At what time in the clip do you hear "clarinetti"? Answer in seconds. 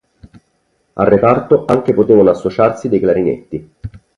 2.99-3.71